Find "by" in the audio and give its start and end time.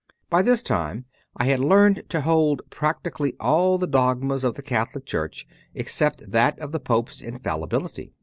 0.31-0.41